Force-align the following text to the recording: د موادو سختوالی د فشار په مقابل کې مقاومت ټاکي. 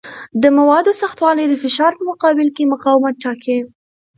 د 0.41 0.43
موادو 0.57 0.91
سختوالی 1.01 1.45
د 1.49 1.53
فشار 1.63 1.91
په 1.97 2.03
مقابل 2.11 2.47
کې 2.55 2.63
مقاومت 2.73 3.15
ټاکي. 3.23 3.59